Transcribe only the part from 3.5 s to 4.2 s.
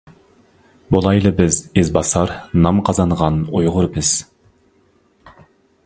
ئۇيغۇر بىز.